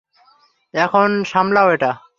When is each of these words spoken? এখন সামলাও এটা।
এখন 0.73 1.09
সামলাও 1.23 1.67
এটা। 1.73 1.91